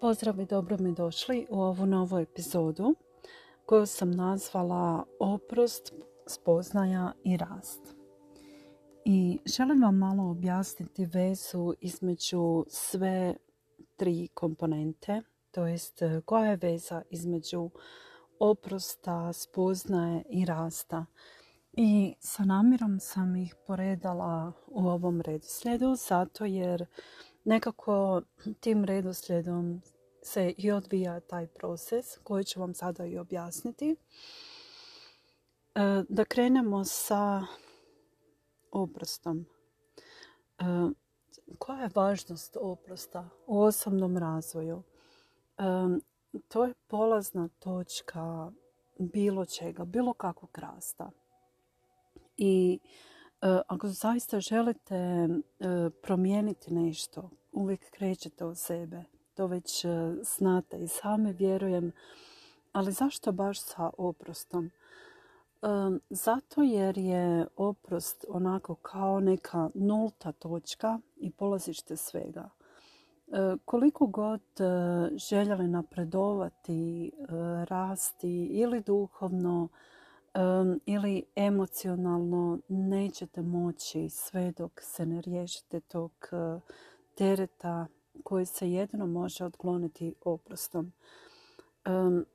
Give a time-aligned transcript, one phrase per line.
[0.00, 2.94] Pozdrav i dobro mi došli u ovu novu epizodu
[3.66, 5.92] koju sam nazvala Oprost,
[6.26, 7.94] spoznaja i rast.
[9.04, 13.34] I želim vam malo objasniti vezu između sve
[13.96, 17.70] tri komponente, to jest koja je veza između
[18.38, 21.06] oprosta, spoznaje i rasta.
[21.72, 26.86] I sa namjerom sam ih poredala u ovom redoslijedu zato jer
[27.44, 28.22] nekako
[28.60, 29.82] tim redoslijedom
[30.22, 33.96] se i odvija taj proces koji ću vam sada i objasniti.
[35.74, 37.42] E, da krenemo sa
[38.70, 39.46] oprostom.
[40.58, 40.64] E,
[41.58, 44.82] koja je važnost oprosta u osobnom razvoju?
[45.58, 45.62] E,
[46.48, 48.52] to je polazna točka
[48.98, 51.10] bilo čega, bilo kakvog rasta.
[52.36, 52.78] I
[53.66, 55.28] ako zaista želite
[56.02, 59.04] promijeniti nešto, uvijek krećete od sebe.
[59.34, 59.84] To već
[60.22, 61.92] znate i sami vjerujem.
[62.72, 64.70] Ali zašto baš sa oprostom?
[66.10, 72.50] Zato jer je oprost onako kao neka nulta točka i polazište svega.
[73.64, 74.42] Koliko god
[75.28, 77.12] željeli napredovati,
[77.68, 79.68] rasti ili duhovno
[80.86, 86.12] ili emocionalno nećete moći sve dok se ne riješite tog
[87.14, 87.86] tereta
[88.24, 90.92] koji se jedino može otkloniti oprostom.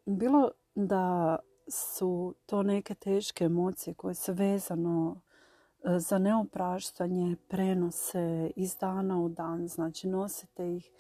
[0.06, 5.22] Bilo da su to neke teške emocije koje se vezano
[5.84, 10.92] e, za neopraštanje prenose iz dana u dan, znači nosite ih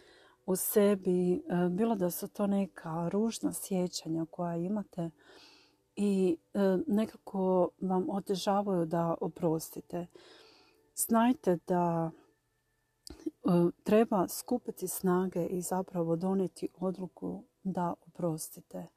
[0.46, 5.10] u sebi, e, bilo da su to neka ružna sjećanja koja imate
[5.96, 10.08] i e, nekako vam otežavaju da oprostite.
[10.96, 12.12] Znajte da
[13.84, 18.88] treba skupiti snage i zapravo donijeti odluku da oprostite.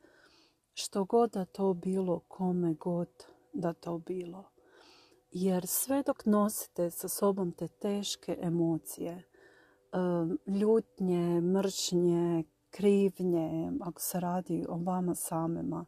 [0.74, 3.08] Što god da to bilo, kome god
[3.52, 4.50] da to bilo.
[5.30, 9.22] Jer sve dok nosite sa sobom te teške emocije,
[10.46, 15.86] ljutnje, mrčnje, krivnje, ako se radi o vama samima,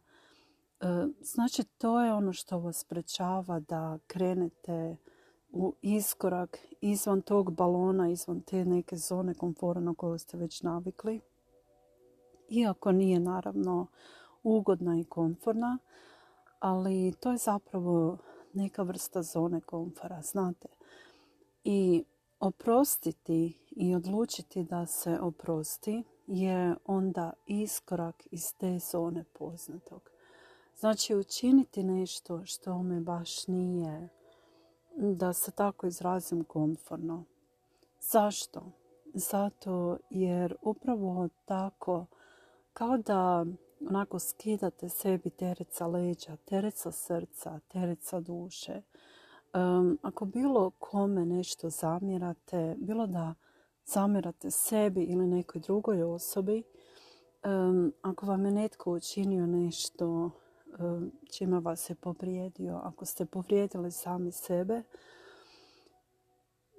[1.21, 4.97] znači to je ono što vas sprečava da krenete
[5.51, 11.21] u iskorak izvan tog balona, izvan te neke zone komfora na koju ste već navikli.
[12.49, 13.87] Iako nije naravno
[14.43, 15.77] ugodna i komforna,
[16.59, 18.17] ali to je zapravo
[18.53, 20.67] neka vrsta zone komfora, znate.
[21.63, 22.03] I
[22.39, 30.10] oprostiti i odlučiti da se oprosti je onda iskorak iz te zone poznatog.
[30.81, 34.09] Znači učiniti nešto što me baš nije
[34.97, 37.23] da se tako izrazim komforno.
[37.99, 38.71] Zašto?
[39.13, 42.05] Zato jer upravo tako
[42.73, 43.45] kao da
[43.89, 48.81] onako skidate sebi teret leđa, teret srca, teret duše.
[50.01, 53.33] ako bilo kome nešto zamjerate, bilo da
[53.85, 56.63] zamjerate sebi ili nekoj drugoj osobi,
[58.01, 60.31] ako vam je netko učinio nešto
[61.31, 64.83] čime vas je povrijedio, ako ste povrijedili sami sebe,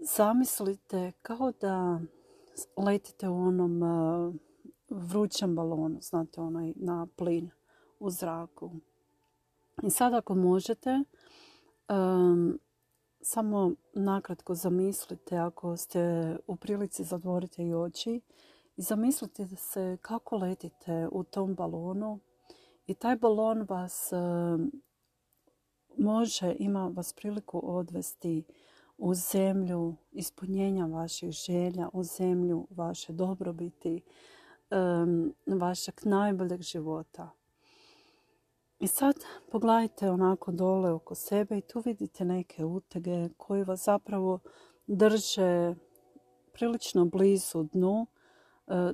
[0.01, 2.01] zamislite kao da
[2.77, 4.35] letite u onom uh,
[4.91, 7.51] vrućem balonu, znate, onaj na plin
[7.99, 8.71] u zraku.
[9.83, 11.01] I sad ako možete,
[11.89, 12.59] um,
[13.23, 18.21] samo nakratko zamislite ako ste u prilici zatvorite i oči
[18.77, 22.21] i zamislite se kako letite u tom balonu
[22.87, 24.13] i taj balon vas
[25.97, 28.45] može, ima vas priliku odvesti
[28.99, 34.03] u zemlju ispunjenja vaših želja, u zemlju vaše dobrobiti,
[35.47, 37.31] vašeg najboljeg života.
[38.79, 39.15] I sad
[39.51, 44.39] pogledajte onako dole oko sebe i tu vidite neke utege koji vas zapravo
[44.87, 45.75] drže
[46.53, 48.07] prilično blizu dnu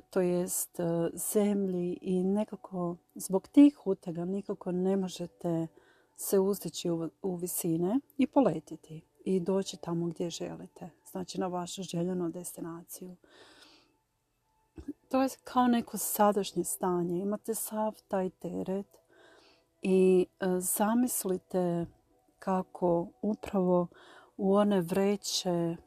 [0.09, 5.67] to jest e, zemlji i nekako zbog tih utega nikako ne možete
[6.15, 6.89] se uzdići
[7.21, 13.15] u visine i poletiti i doći tamo gdje želite, znači na vašu željenu destinaciju.
[15.09, 17.19] To je kao neko sadašnje stanje.
[17.19, 18.97] Imate sav taj teret
[19.81, 21.85] i e, zamislite
[22.39, 23.87] kako upravo
[24.37, 25.77] u one vreće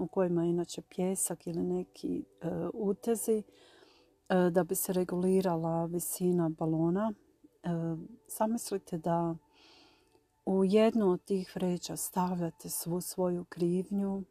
[0.00, 3.42] u kojima je inače pjesak ili neki e, utezi
[4.28, 7.12] e, da bi se regulirala visina balona.
[7.62, 7.68] E,
[8.38, 9.36] zamislite da
[10.46, 14.22] u jednu od tih vreća stavljate svu svoju krivnju.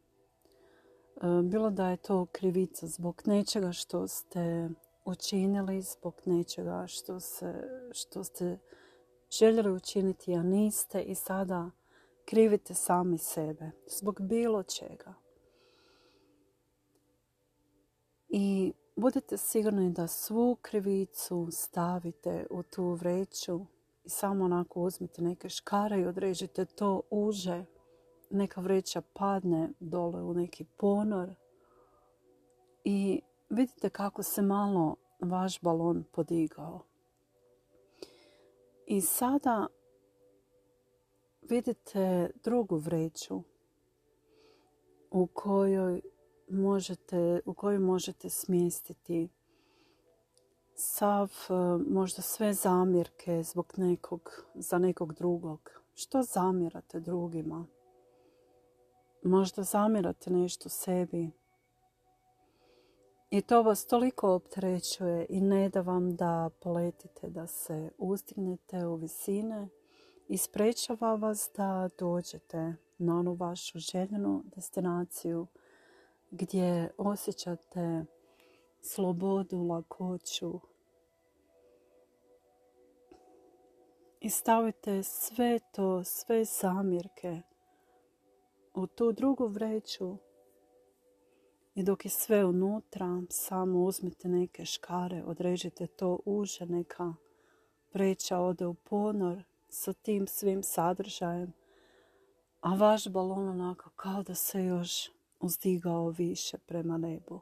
[1.43, 4.69] Bilo da je to krivica zbog nečega što ste
[5.05, 7.53] učinili zbog nečega što, se,
[7.91, 8.59] što ste
[9.39, 11.71] željeli učiniti, a niste i sada
[12.25, 15.20] krivite sami sebe zbog bilo čega.
[18.33, 23.65] I budite sigurni da svu krivicu stavite u tu vreću
[24.03, 27.65] i samo onako uzmite neke škare i odrežite to uže.
[28.29, 31.29] Neka vreća padne dole u neki ponor
[32.83, 36.81] i vidite kako se malo vaš balon podigao.
[38.85, 39.67] I sada
[41.41, 43.43] vidite drugu vreću
[45.11, 46.01] u kojoj
[46.51, 49.29] možete, u kojoj možete smjestiti
[50.75, 51.53] sav, e,
[51.89, 55.71] možda sve zamjerke zbog nekog, za nekog drugog.
[55.93, 57.65] Što zamjerate drugima?
[59.23, 61.31] Možda zamjerate nešto sebi.
[63.29, 68.95] I to vas toliko opterećuje i ne da vam da poletite, da se ustignete u
[68.95, 69.69] visine
[70.27, 75.47] i sprečava vas da dođete na onu vašu željenu destinaciju
[76.31, 78.05] gdje osjećate
[78.81, 80.59] slobodu, lakoću.
[84.19, 87.41] I stavite sve to, sve zamjerke
[88.73, 90.17] u tu drugu vreću
[91.75, 97.13] i dok je sve unutra, samo uzmite neke škare, odrežite to uže, neka
[97.93, 101.53] vreća ode u ponor sa tim svim sadržajem,
[102.61, 105.11] a vaš balon onako kao da se još
[105.41, 107.39] uzdigao više prema nebu.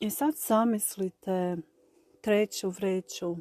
[0.00, 1.56] I sad zamislite
[2.20, 3.36] treću vreću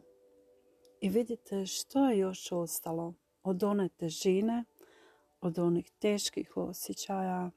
[1.02, 3.14] i vidite što je još ostalo
[3.44, 4.64] od one težine,
[5.42, 7.52] od onih teških osjećaja,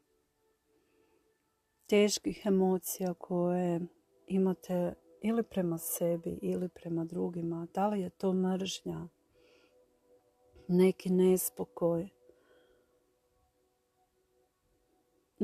[1.86, 3.80] teških emocija koje
[4.26, 7.66] imate ili prema sebi ili prema drugima.
[7.74, 9.08] Da li je to mržnja,
[10.68, 12.08] neki nespokoj,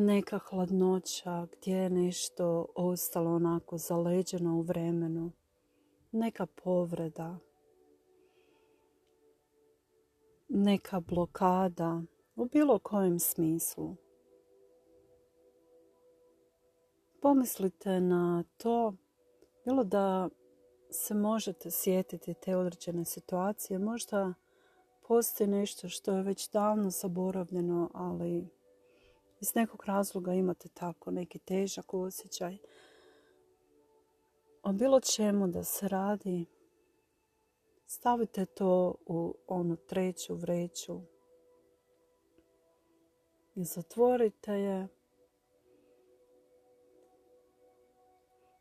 [0.01, 5.33] neka hladnoća gdje je nešto ostalo onako zaleđeno u vremenu,
[6.13, 7.39] neka povreda,
[10.49, 12.03] neka blokada
[12.37, 13.97] u bilo kojem smislu.
[17.23, 18.95] Pomislite na to,
[19.65, 20.29] bilo da
[20.91, 24.35] se možete sjetiti te određene situacije, možda
[25.09, 28.60] postoji nešto što je već davno zaboravljeno, ali
[29.41, 32.59] iz nekog razloga imate tako neki težak osjećaj.
[34.63, 36.47] O bilo čemu da se radi,
[37.87, 41.01] stavite to u onu treću vreću
[43.55, 44.89] i zatvorite je.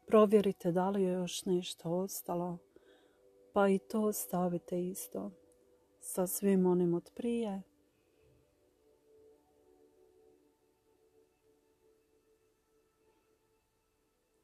[0.08, 2.58] Provjerite da li je još nešto ostalo,
[3.54, 5.32] pa i to stavite isto
[6.00, 7.69] sa svim onim od prije.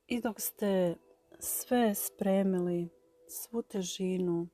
[0.08, 0.96] I dok ste
[1.40, 2.90] sve spremili,
[3.28, 4.48] svu težinu,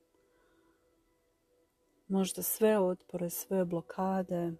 [2.07, 4.53] možda sve otpore, sve blokade,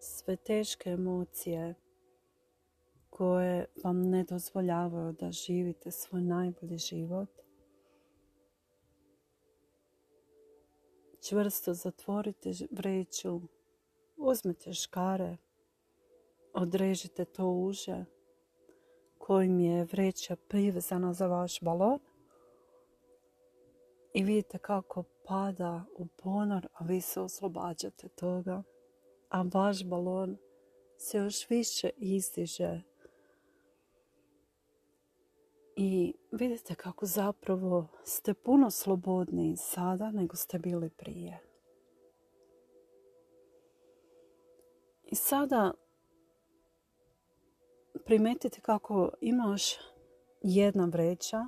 [0.00, 1.74] sve teške emocije
[3.10, 7.30] koje vam ne dozvoljavaju da živite svoj najbolji život,
[11.28, 13.40] čvrsto zatvorite vreću,
[14.16, 15.36] uzmite škare,
[16.52, 18.04] odrežite to uže,
[19.28, 21.98] kojim je vreća privezana za vaš balon.
[24.14, 28.62] I vidite kako pada u ponor, a vi se oslobađate toga,
[29.28, 30.36] a vaš balon
[30.98, 32.82] se još više izdiže.
[35.76, 41.38] I vidite kako zapravo ste puno slobodniji sada nego ste bili prije.
[45.04, 45.72] I sada
[48.08, 49.74] primetite kako imaš
[50.42, 51.46] jedna vreća,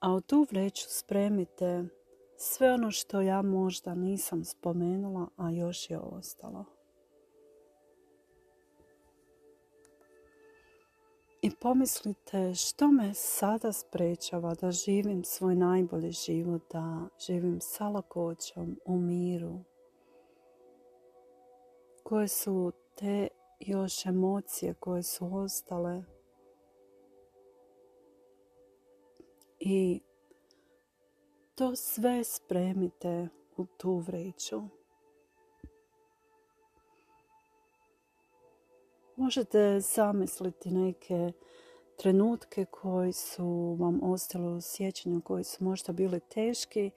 [0.00, 1.84] a u tu vreću spremite
[2.36, 6.64] sve ono što ja možda nisam spomenula, a još je ostalo.
[11.42, 18.80] I pomislite što me sada sprečava da živim svoj najbolji život, da živim sa lakoćom,
[18.84, 19.58] u miru.
[22.02, 23.28] Koje su te
[23.60, 26.02] još emocije koje su ostale.
[29.58, 30.00] I
[31.54, 34.62] to sve spremite u tu vreću.
[39.16, 41.32] Možete zamisliti neke
[41.96, 46.90] trenutke koji su vam ostali u sjećanju, koji su možda bili teški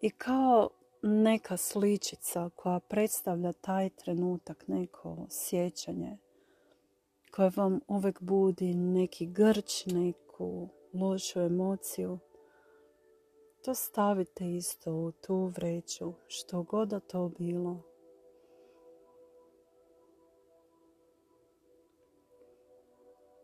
[0.00, 0.68] i kao
[1.02, 6.18] neka sličica koja predstavlja taj trenutak, neko sjećanje
[7.30, 12.18] koje vam uvijek budi neki grč, neku lošu emociju,
[13.64, 17.82] to stavite isto u tu vreću, što god da to bilo.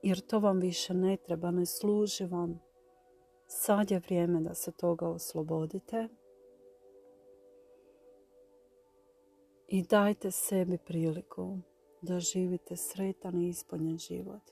[0.03, 2.61] Jer to vam više ne treba, ne služi vam.
[3.47, 6.09] Sad je vrijeme da se toga oslobodite.
[9.69, 11.59] I dajte sebi priliku
[12.03, 14.43] da živite sretan i ispunjen život.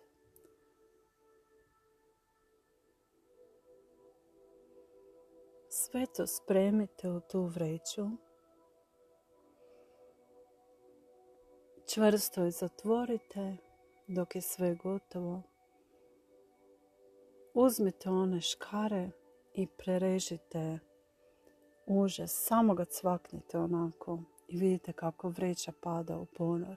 [5.69, 8.07] Sve to spremite u tu vreću.
[11.87, 13.57] Čvrsto je zatvorite
[14.07, 15.43] dok je sve gotovo.
[17.55, 19.11] Uzmite one škare
[19.53, 20.79] i prerežite
[21.87, 22.27] uže.
[22.27, 24.19] Samo ga cvaknite onako
[24.55, 26.77] i vidite kako vreća pada u ponor.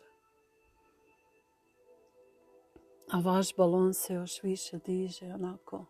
[3.12, 5.86] A vaš balon se još više diže onako.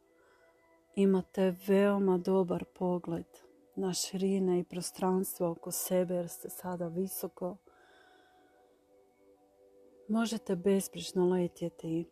[0.95, 3.25] Imate veoma dobar pogled
[3.75, 7.57] na širine i prostranstvo oko sebe jer ste sada visoko.
[10.07, 12.09] Možete bezbrižno letjeti.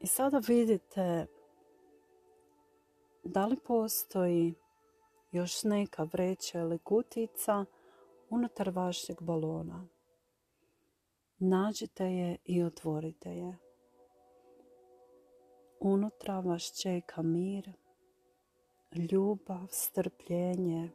[0.00, 1.26] I sada vidite
[3.24, 4.54] da li postoji
[5.32, 7.64] još neka vreća ili kutica
[8.30, 9.86] unutar vašeg balona.
[11.38, 13.58] Nađite je i otvorite je.
[15.80, 17.72] Unutra vas čeka mir,
[19.12, 20.90] ljubav, strpljenje,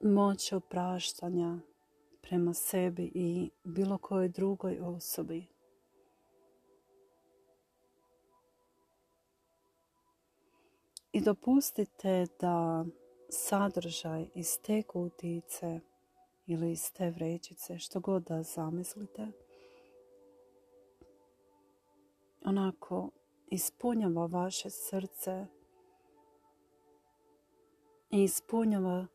[0.00, 1.58] moć opraštanja
[2.22, 5.53] prema sebi i bilo kojoj drugoj osobi.
[11.14, 12.84] I dopustite da
[13.28, 15.80] sadržaj iz te kutice
[16.46, 19.26] ili iz te vrećice, što god da zamislite,
[22.44, 23.10] onako
[23.46, 25.46] ispunjava vaše srce
[28.10, 29.06] i ispunjava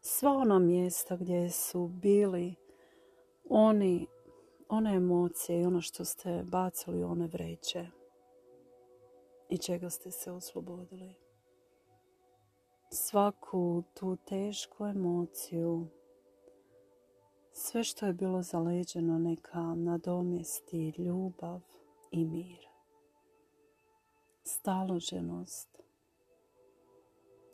[0.00, 2.54] sva ona mjesta gdje su bili
[3.48, 4.06] oni,
[4.68, 7.86] one emocije i ono što ste bacili u one vreće
[9.48, 11.27] i čega ste se oslobodili.
[12.90, 15.86] Svaku tu tešku emociju,
[17.52, 21.60] sve što je bilo zaleđeno neka nadomjesti ljubav
[22.10, 22.68] i mir.
[24.42, 25.80] Staloženost,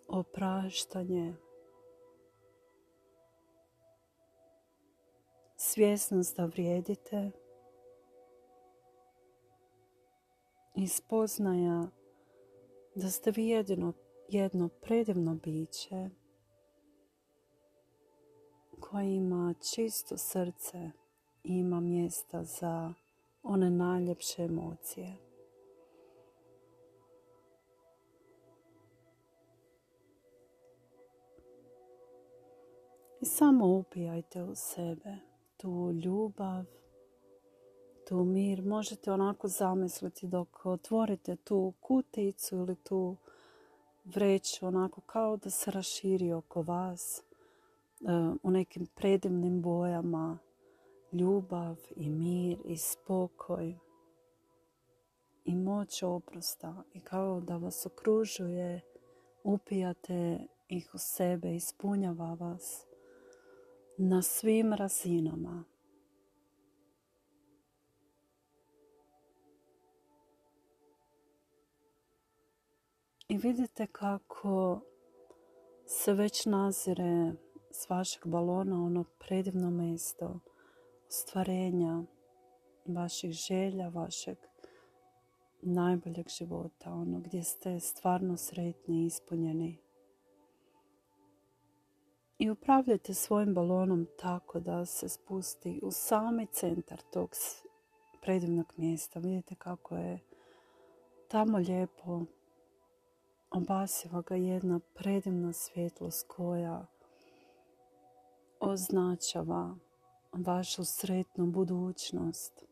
[0.08, 1.34] opraštanje,
[5.56, 7.30] svjesnost da vrijedite.
[10.74, 11.86] I spoznaja
[12.94, 13.92] da ste vi jedino,
[14.28, 16.10] jedno predivno biće
[18.80, 20.90] koje ima čisto srce
[21.44, 22.94] i ima mjesta za
[23.42, 25.16] one najljepše emocije.
[33.20, 35.16] I samo upijajte u sebe
[35.56, 36.64] tu ljubav,
[38.08, 38.62] tu mir.
[38.62, 43.16] Možete onako zamisliti dok otvorite tu kuticu ili tu
[44.04, 47.22] vreću, onako kao da se raširi oko vas e,
[48.42, 50.38] u nekim predivnim bojama
[51.12, 53.78] ljubav i mir i spokoj
[55.44, 58.80] i moć oprosta i kao da vas okružuje,
[59.44, 62.86] upijate ih u sebe, ispunjava vas
[63.98, 65.64] na svim razinama.
[73.28, 74.80] I vidite kako
[75.86, 77.32] se već nazire
[77.70, 80.40] s vašeg balona ono predivno mjesto
[81.08, 82.02] ostvarenja
[82.86, 84.38] vaših želja, vašeg
[85.62, 89.78] najboljeg života, ono gdje ste stvarno sretni i ispunjeni.
[92.38, 97.30] I upravljajte svojim balonom tako da se spusti u sami centar tog
[98.22, 99.20] predivnog mjesta.
[99.20, 100.20] Vidite kako je
[101.28, 102.24] tamo lijepo
[103.54, 106.86] obasiva ga jedna predivna svjetlost koja
[108.60, 109.76] označava
[110.32, 112.64] vašu sretnu budućnost.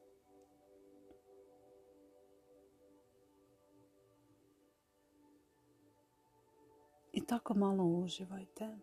[7.13, 8.79] I tako malo uživajte.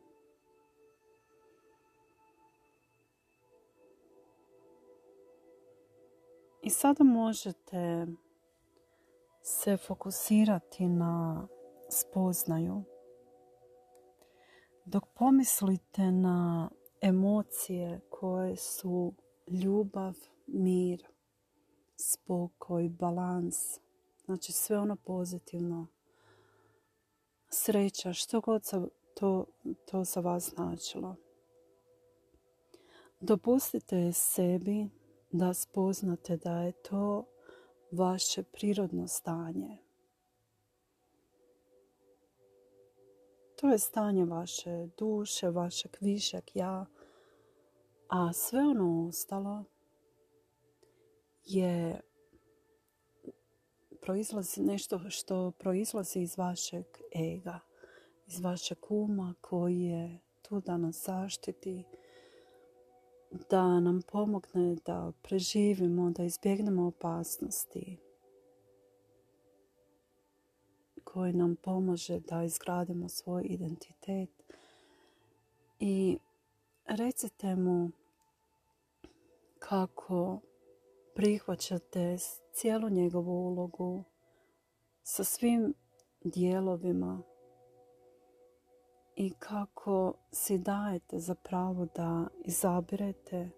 [6.62, 8.08] I sada možete
[9.42, 11.48] se fokusirati na
[11.90, 12.84] spoznaju.
[14.86, 16.70] Dok pomislite na
[17.02, 19.14] emocije koje su
[19.48, 20.18] ljubav,
[20.48, 21.08] mir,
[21.96, 23.56] spokoj, balans,
[24.26, 25.88] znači sve ono pozitivno,
[27.50, 28.64] sreća, što god
[29.16, 29.46] to,
[29.86, 31.16] to za vas značilo.
[33.20, 34.90] Dopustite sebi
[35.32, 37.26] da spoznate da je to
[37.92, 39.78] vaše prirodno stanje.
[43.60, 46.86] To je stanje vaše duše, vašeg višeg ja,
[48.08, 49.64] a sve ono ostalo
[51.46, 52.02] je
[54.02, 56.86] proizlazi nešto što proizlazi iz vašeg
[57.16, 57.60] ega,
[58.28, 61.84] iz vašeg uma koji je tu da nas zaštiti,
[63.50, 68.09] da nam pomogne da preživimo, da izbjegnemo opasnosti
[71.14, 74.30] koji nam pomože da izgradimo svoj identitet.
[75.80, 76.18] I
[76.86, 77.92] recite mu
[79.60, 80.40] kako
[81.16, 82.18] prihvaćate
[82.54, 84.04] cijelu njegovu ulogu
[85.04, 85.74] sa svim
[86.24, 87.22] dijelovima
[89.16, 93.50] i kako si dajete za pravo da izabirete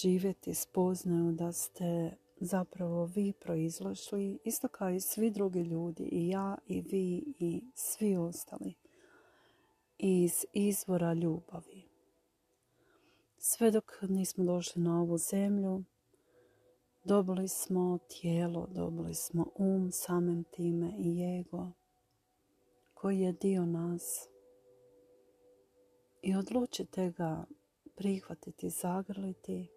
[0.00, 6.58] živjeti spoznaju da ste zapravo vi proizlašli, isto kao i svi drugi ljudi, i ja,
[6.66, 8.74] i vi, i svi ostali,
[9.98, 11.82] iz izvora ljubavi.
[13.38, 15.84] Sve dok nismo došli na ovu zemlju,
[17.04, 21.70] dobili smo tijelo, dobili smo um samim time i ego,
[22.94, 24.28] koji je dio nas
[26.22, 27.44] i odlučite ga
[27.94, 29.68] prihvatiti, zagrliti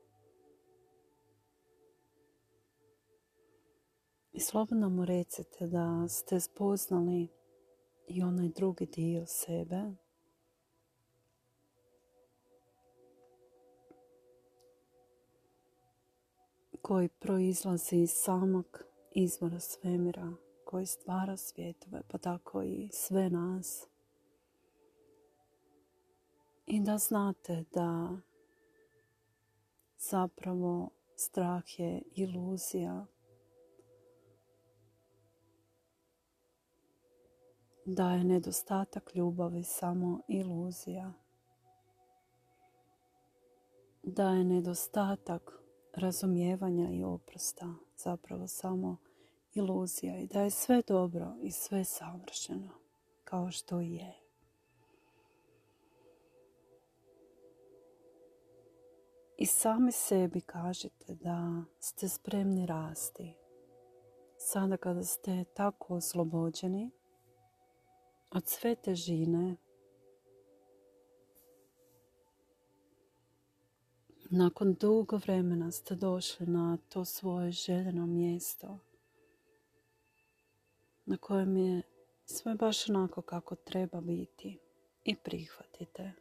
[4.35, 7.27] i slobodno mu recite da ste spoznali
[8.07, 9.81] i onaj drugi dio sebe
[16.81, 20.33] koji proizlazi iz samog izvora svemira
[20.65, 23.87] koji stvara svjetove, pa tako i sve nas.
[26.65, 28.17] I da znate da
[29.97, 33.05] zapravo strah je iluzija.
[37.87, 41.13] Da je nedostatak ljubavi samo iluzija.
[44.03, 45.59] Da je nedostatak
[45.93, 48.97] razumijevanja i oprosta zapravo samo
[49.53, 52.69] iluzija i da je sve dobro i sve savršeno
[53.23, 54.13] kao što je.
[59.37, 63.33] I sami sebi kažete da ste spremni rasti.
[64.37, 66.91] Sada kada ste tako oslobođeni
[68.35, 69.55] od sve težine,
[74.29, 78.79] nakon dugo vremena ste došli na to svoje željeno mjesto
[81.05, 81.81] na kojem je
[82.25, 84.59] sve baš onako kako treba biti.
[85.03, 86.11] I prihvatite.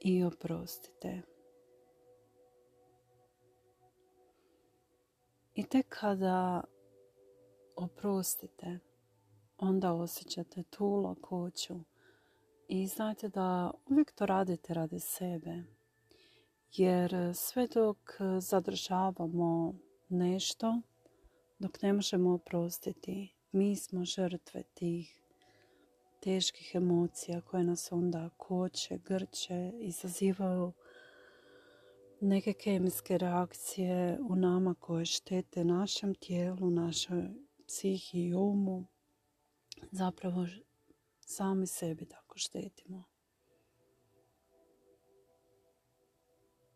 [0.00, 1.22] I oprostite.
[5.54, 6.64] I tek kada
[7.76, 8.78] oprostite,
[9.60, 11.80] onda osjećate tu lakoću
[12.68, 15.64] i znajte da uvijek to radite radi sebe.
[16.72, 17.98] Jer sve dok
[18.40, 19.74] zadržavamo
[20.08, 20.80] nešto,
[21.58, 25.20] dok ne možemo oprostiti, mi smo žrtve tih
[26.20, 30.72] teških emocija koje nas onda koče, grče, izazivaju
[32.20, 37.30] neke kemijske reakcije u nama koje štete našem tijelu, našoj
[37.66, 38.86] psihi i umu.
[39.90, 40.46] Zapravo
[41.20, 43.04] sami sebi tako štetimo.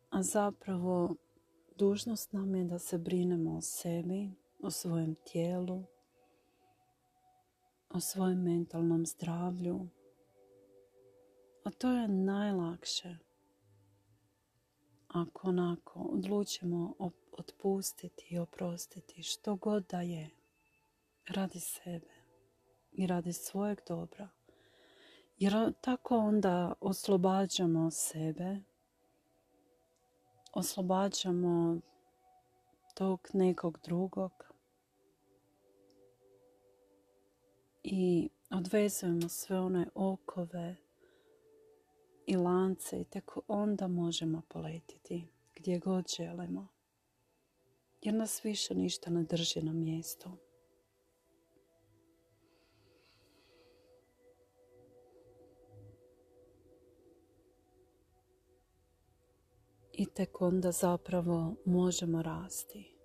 [0.09, 1.15] A zapravo
[1.77, 5.83] dužnost nam je da se brinemo o sebi, o svojem tijelu,
[7.89, 9.87] o svojem mentalnom zdravlju.
[11.63, 13.17] A to je najlakše
[15.07, 16.93] ako onako odlučimo
[17.31, 20.29] otpustiti i oprostiti što god da je
[21.27, 22.14] radi sebe
[22.97, 24.29] i radi svojeg dobra.
[25.37, 28.57] Jer tako onda oslobađamo sebe,
[30.53, 31.79] oslobađamo
[32.93, 34.31] tog nekog drugog
[37.83, 40.75] i odvezujemo sve one okove
[42.25, 46.67] i lance i tek onda možemo poletiti gdje god želimo.
[48.01, 50.29] jer nas više ništa ne drži na mjestu.
[59.97, 62.95] I tek onda zapravo možemo rasti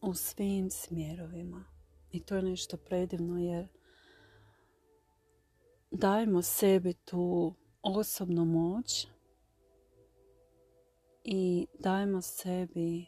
[0.00, 1.64] u svim smjerovima.
[2.10, 3.68] I to je nešto predivno jer
[5.90, 9.06] dajemo sebi tu osobnu moć
[11.24, 13.06] i dajemo sebi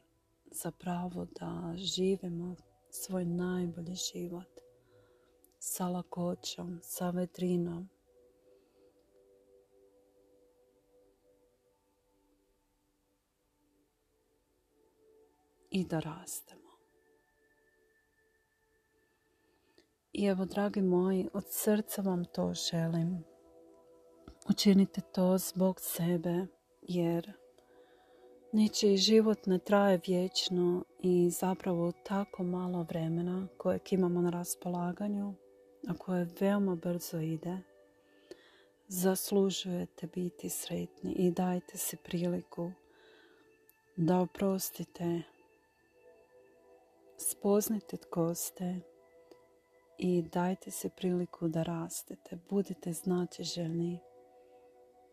[0.53, 2.57] za pravo da živimo
[2.91, 4.61] svoj najbolji život
[5.59, 7.94] sa lakoćom, sa vedrinom.
[15.75, 16.71] I da rastemo.
[20.13, 23.25] I evo, dragi moji, od srca vam to želim.
[24.51, 26.47] Učinite to zbog sebe,
[26.83, 27.33] jer
[28.53, 35.35] ničiji život ne traje vječno i zapravo tako malo vremena kojeg imamo na raspolaganju,
[35.89, 37.59] a koje veoma brzo ide,
[38.89, 42.73] zaslužujete biti sretni i dajte si priliku
[43.97, 45.23] da oprostite,
[47.17, 48.81] spoznite tko ste,
[49.99, 52.39] i dajte se priliku da rastete.
[52.51, 52.93] Budite
[53.45, 54.01] željni,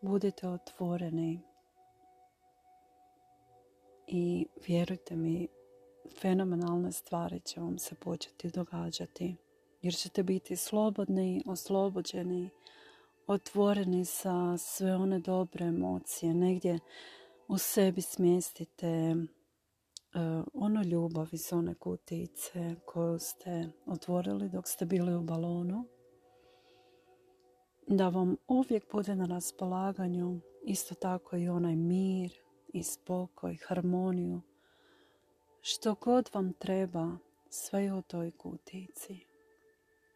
[0.00, 1.40] budite otvoreni
[4.06, 5.48] i vjerujte mi,
[6.20, 9.36] fenomenalne stvari će vam se početi događati.
[9.82, 12.50] Jer ćete biti slobodni, oslobođeni,
[13.26, 16.34] otvoreni sa sve one dobre emocije.
[16.34, 16.78] Negdje
[17.48, 19.16] u sebi smjestite
[20.14, 25.84] uh, ono ljubav iz one kutice koju ste otvorili dok ste bili u balonu.
[27.86, 32.32] Da vam uvijek bude na raspolaganju isto tako i onaj mir
[32.72, 34.40] i spokoj, harmoniju.
[35.60, 37.16] Što god vam treba,
[37.48, 39.26] sve u toj kutici.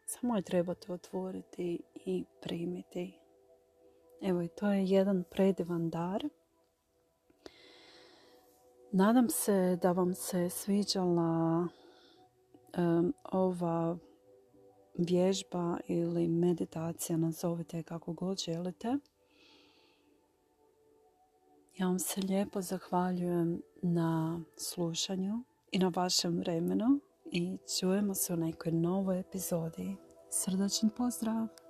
[0.06, 3.18] Samo je trebate otvoriti i primiti.
[4.22, 6.28] Evo i to je jedan predivan dar
[8.98, 11.68] Nadam se da vam se sviđala
[13.32, 13.98] ova
[14.98, 18.98] vježba ili meditacija, nazovite kako god želite.
[21.78, 28.36] Ja vam se lijepo zahvaljujem na slušanju i na vašem vremenu i čujemo se u
[28.36, 29.96] nekoj novoj epizodi.
[30.30, 31.65] Srdačan pozdrav!